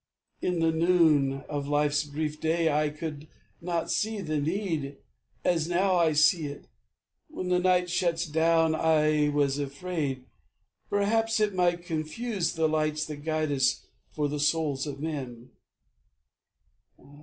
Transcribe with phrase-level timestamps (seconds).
[0.41, 3.27] In the noon Of life's brief day, I could
[3.61, 4.97] not see the need
[5.45, 6.65] As now I see it,
[7.27, 8.73] when the night shuts down.
[8.73, 10.25] I was afraid,
[10.89, 15.51] perhaps, it might confuse The lights that guide us for the souls of men.